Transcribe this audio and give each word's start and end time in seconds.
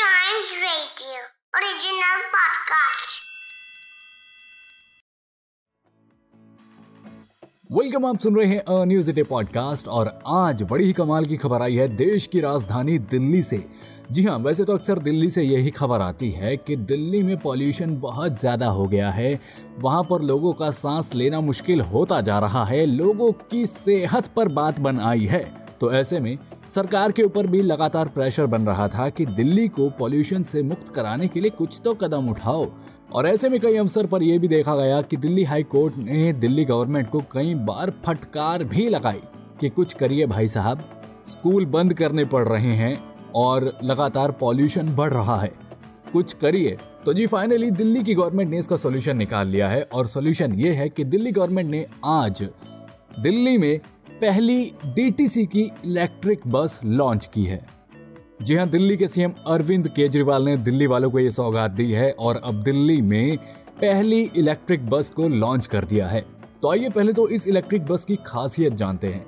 Radio, 0.00 1.22
original 1.54 2.20
podcast. 2.34 3.16
Welcome 7.72 8.06
आप 8.06 8.18
सुन 8.18 8.36
रहे 8.36 8.46
हैं 8.46 8.60
अ 8.60 8.84
न्यूज़ 8.84 9.10
डे 9.10 9.22
पॉडकास्ट 9.22 9.88
और 9.88 10.08
आज 10.26 10.62
बड़ी 10.62 10.84
ही 10.84 10.92
कमाल 10.92 11.24
की 11.24 11.36
खबर 11.36 11.62
आई 11.62 11.76
है 11.76 11.88
देश 11.88 12.26
की 12.26 12.40
राजधानी 12.40 12.98
दिल्ली 12.98 13.42
से। 13.42 13.64
जी 14.10 14.24
हाँ 14.24 14.38
वैसे 14.38 14.64
तो 14.64 14.74
अक्सर 14.74 14.98
दिल्ली 14.98 15.30
से 15.30 15.42
यही 15.42 15.70
खबर 15.70 16.00
आती 16.00 16.30
है 16.30 16.56
कि 16.56 16.76
दिल्ली 16.76 17.22
में 17.22 17.36
पॉल्यूशन 17.38 17.96
बहुत 18.00 18.40
ज़्यादा 18.40 18.66
हो 18.66 18.86
गया 18.86 19.10
है। 19.10 19.40
वहाँ 19.78 20.02
पर 20.04 20.22
लोगों 20.22 20.52
का 20.52 20.70
सांस 20.70 21.14
लेना 21.14 21.40
मुश्किल 21.40 21.80
होता 21.80 22.20
जा 22.20 22.38
रहा 22.38 22.64
है। 22.64 22.86
लोगों 22.86 23.32
की 23.32 23.66
सेहत 23.66 24.26
पर 24.26 24.48
बात 24.48 24.80
बन 24.80 25.00
आई 25.00 25.24
है। 25.24 25.44
तो 25.80 25.92
ऐसे 25.92 26.20
में 26.20 26.38
सरकार 26.74 27.12
के 27.12 27.22
ऊपर 27.22 27.46
भी 27.46 27.62
लगातार 27.62 28.08
प्रेशर 28.08 28.46
बन 28.46 28.62
रहा 28.62 28.86
था 28.88 29.08
कि 29.08 29.24
दिल्ली 29.26 29.66
को 29.68 29.88
पॉल्यूशन 29.90 30.42
से 30.42 30.62
मुक्त 30.62 30.88
कराने 30.88 31.28
के 31.28 31.40
लिए 31.40 31.50
कुछ 31.50 31.80
तो 31.84 31.94
कदम 31.94 32.28
उठाओ। 32.28 32.66
और 33.12 33.26
ऐसे 33.26 33.48
में 33.48 33.58
कई 33.60 33.76
अवसर 33.76 34.06
पर 34.06 34.22
यह 34.22 34.38
भी 34.38 34.48
देखा 34.48 34.76
गया 34.76 35.00
कि 35.02 35.16
दिल्ली 35.16 35.44
हाई 35.44 35.62
कोर्ट 35.62 35.96
ने 35.96 36.32
दिल्ली 36.32 36.64
गवर्नमेंट 36.64 37.10
को 37.10 37.22
कई 37.32 37.54
बार 37.54 37.92
फटकार 38.06 38.64
भी 38.64 38.88
लगाई 38.88 39.20
कि 39.60 39.68
कुछ 39.68 39.92
करिए 39.92 40.26
भाई 40.26 40.48
साहब, 40.48 40.84
स्कूल 41.26 41.66
बंद 41.66 41.94
करने 41.94 42.24
पड़ 42.24 42.46
रहे 42.48 42.74
हैं 42.76 42.98
और 43.34 43.72
लगातार 43.84 44.30
पॉल्यूशन 44.30 44.94
बढ़ 44.96 45.12
रहा 45.12 45.40
है। 45.40 45.52
कुछ 46.12 46.32
करिए। 46.32 46.78
तो 47.04 47.12
जी 47.12 47.26
फाइनली 47.26 47.70
दिल्ली 47.70 48.02
की 48.04 48.14
गवर्नमेंट 48.14 48.50
ने 48.50 48.58
इसका 48.58 48.76
सोल्यूशन 48.76 49.16
निकाल 49.16 49.48
लिया 49.48 49.68
है 49.68 49.82
और 49.82 50.06
सोल्यूशन 50.06 50.54
ये 50.54 50.72
है 50.72 50.88
कि 50.88 51.04
दिल्ली 51.04 51.32
गवर्नमेंट 51.32 51.70
ने 51.70 51.86
आज 52.04 52.42
दिल्ली 53.20 53.58
में 53.58 53.80
पहली 54.20 54.72
डीटीसी 54.86 55.44
की 55.46 55.62
इलेक्ट्रिक 55.84 56.40
बस 56.46 56.78
लॉन्च 56.84 57.28
की 57.34 57.44
है। 57.44 57.60
जी 58.42 58.54
हाँ 58.54 58.68
दिल्ली 58.68 58.96
के 58.96 59.08
सीएम 59.08 59.32
अरविंद 59.46 59.88
केजरीवाल 59.88 60.44
ने 60.44 60.56
दिल्ली 60.56 60.86
वालों 60.86 61.10
को 61.10 61.18
ये 61.18 61.30
सौगात 61.30 61.70
दी 61.70 61.90
है 61.92 62.10
और 62.12 62.40
अब 62.44 62.62
दिल्ली 62.62 63.00
में 63.02 63.36
पहली 63.80 64.20
इलेक्ट्रिक 64.36 64.86
बस 64.86 65.10
को 65.10 65.28
लॉन्च 65.28 65.66
कर 65.66 65.84
दिया 65.84 66.08
है। 66.08 66.24
तो 66.62 66.70
आइए 66.70 66.88
पहले 66.88 67.12
तो 67.12 67.28
इस 67.28 67.46
इलेक्ट्रिक 67.48 67.86
बस 67.86 68.04
की 68.04 68.16
खासियत 68.26 68.74
जानते 68.74 69.06
हैं। 69.06 69.24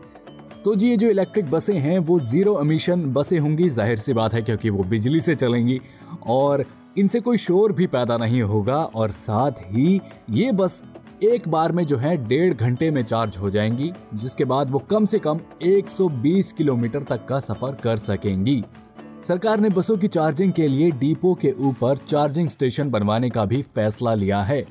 तो 0.64 0.75
जी, 0.75 0.89
ये 0.89 0.97
जो 0.97 1.09
इलेक्ट्रिक 1.09 1.50
बसें 1.50 1.78
हैं, 1.78 1.98
वो 1.98 2.19
ज़ीरो 2.20 2.61
एमिशन 2.61 3.05
बसें 3.12 3.38
होंगी, 3.38 3.69
ज़ाहिर 3.70 3.98
सी 3.98 4.12
बात 4.12 4.34
है, 4.34 4.42
क्योंकि 4.42 4.70
वो 4.70 4.84
बिजली 4.84 5.20
से 5.20 5.34
चलेंगी 5.34 5.81
और 6.28 6.64
इनसे 6.98 7.20
कोई 7.20 7.38
शोर 7.38 7.72
भी 7.72 7.86
पैदा 7.86 8.16
नहीं 8.16 8.42
होगा 8.42 8.77
और 8.77 9.11
साथ 9.11 9.61
ही 9.66 10.00
ये 10.31 10.53
बस 10.53 10.83
एक 11.23 11.48
बार 11.48 11.73
में 11.73 11.87
जो 11.87 11.97
है 11.97 12.17
डेढ़ 12.28 12.55
घंटे 12.55 12.91
में 12.91 13.03
चार्ज 13.05 13.37
हो 13.37 13.51
जाएँगी, 13.51 13.92
जिसके 14.15 14.45
बाद 14.45 14.70
वो 14.70 14.78
कम 14.78 15.06
से 15.06 15.19
कम 15.19 15.41
120 15.62 16.53
किलोमीटर 16.53 17.03
तक 17.03 17.27
का 17.27 17.41
सफ़र 17.41 17.75
कर 17.75 17.97
सकेंगी। 17.97 18.65
सरकार 19.28 19.61
ने 19.61 19.69
बसों 19.69 19.97
की 19.97 20.09
चार्जिंग 20.09 20.53
के 20.53 20.69
लिए 20.69 20.91
डिपो 20.91 21.34
के 21.34 21.53
ऊपर 21.53 21.97
चार्जिंग 21.97 22.48
स्टेशन 22.48 22.91
बनवाने 22.91 23.31
का 23.31 23.45
भी 23.45 23.62
फैसला 23.62 24.15
लिया 24.15 24.43
है। 24.43 24.65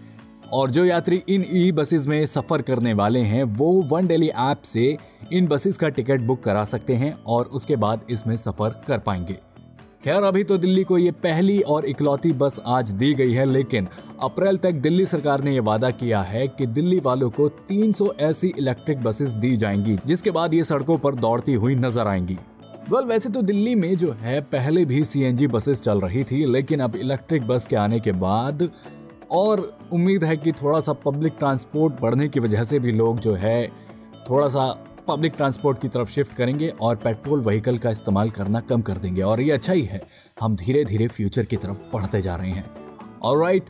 और 0.54 0.72
जो 0.72 0.86
यात्री 0.86 1.24
इन 1.30 1.46
ई 1.52 1.72
बसेस 1.72 2.08
में 2.08 2.26
सफ़र 2.26 2.62
करने 2.62 2.94
वाले 2.94 3.20
हैं, 3.20 3.44
वो 3.44 3.72
वन 3.82 4.08
डेली 4.08 4.30
ऐप 4.30 4.62
से 4.62 4.98
इन 5.34 5.48
बसेस 5.48 5.78
का 5.78 5.90
टिकट 5.90 6.22
बुक 6.22 6.44
करा 6.44 6.64
सकते 6.64 6.96
हैं 6.96 7.24
और 7.24 7.46
उसके 7.46 7.76
बाद 7.76 8.02
इसमें 8.10 8.36
सफ़र 8.36 8.82
कर 8.88 8.98
पाएँगे। 8.98 9.38
खैर, 10.04 10.24
अभी 10.24 10.44
तो 10.44 10.58
दिल्ली 10.58 10.84
को 10.84 10.98
ये 10.98 11.12
पहली 11.12 11.60
और 11.62 11.86
इकलौती 11.86 12.32
बस 12.34 12.60
आज 12.66 12.92
दी 12.92 13.14
गई 13.14 13.34
है, 13.34 13.46
लेकिन 13.46 13.88
अप्रैल 14.22 14.58
तक 14.58 14.72
दिल्ली 14.72 15.06
सरकार 15.06 15.44
ने 15.44 15.52
यह 15.52 15.62
वादा 15.62 15.90
किया 15.90 16.22
है 16.22 16.48
कि 16.48 16.66
दिल्ली 16.66 17.00
वालों 17.00 17.30
को 17.30 17.48
300 17.70 18.10
ऐसी 18.20 18.48
इलेक्ट्रिक 18.58 19.00
बसेस 19.00 19.30
दी 19.32 19.56
जाएँगी, 19.58 19.98
जिसके 20.06 20.32
बाद 20.32 20.54
ये 20.54 20.64
सड़कों 20.64 20.98
पर 20.98 21.16
दौड़ती 21.16 21.54
हुई 21.54 21.76
नज़र 21.76 22.08
आएँगी। 22.08 22.38
वेल 22.92 23.06
वैसे 23.06 23.30
तो 23.30 23.42
दिल्ली 23.42 23.74
में 23.76 23.96
जो 23.98 24.12
है, 24.12 24.40
पहले 24.42 24.86
भी 24.86 25.04
सीएनजी 25.06 25.48
बसेस 25.48 25.82
चल 25.82 26.02
रही 26.02 26.24
थी, 26.24 26.44
लेकिन 26.46 26.80
अब 26.80 26.96
इलेक्ट्रिक 26.96 27.48
बस 27.48 27.66
के 27.68 27.76
आने 27.76 28.00
के 28.00 28.12
बाद 28.12 28.70
और 29.32 29.60
उम्मीद 29.94 30.24
है 30.24 30.38
कि 30.38 30.52
थोड़ा 30.52 30.80
सा 30.80 30.94
पब्लिक 31.06 31.36
ट्रांसपोर्ट 31.40 32.02
बढ़ने 32.02 32.30
की 32.30 32.40
वजह 32.40 32.64
से 32.64 32.80
भी 32.80 32.92
लोग 32.92 33.20
जो 33.20 33.34
है 33.36 33.68
थोड़ा 34.30 34.48
सा 34.48 34.70
पब्लिक 35.08 35.34
ट्रांसपोर्ट 35.38 35.82
की 35.82 35.88
तरफ़ 35.88 36.10
शिफ्ट 36.10 36.34
करेंगे 36.34 36.68
और 36.82 36.96
पेट्रोल 36.96 37.42
व्हीकल 37.42 37.78
का 37.78 37.90
इस्तेमाल 37.90 38.30
करना 38.30 38.60
कम 38.60 38.82
कर 38.82 38.98
देंगे। 38.98 39.22
और 39.22 39.42
ये 39.42 39.52
अच्छा 39.52 39.74
ही 39.74 39.84
है, 39.84 40.02
हम 40.42 40.56
धीरे 40.56 40.86
धीरे 40.86 41.08
फ्यूचर 41.08 41.46
की 41.46 41.58
तरफ़ 41.58 41.84
बढ़ते 41.94 42.22
जा 42.22 42.36
रहे 42.36 42.52
हैं। 42.52 42.70
और 43.22 43.42
राइट 43.42 43.70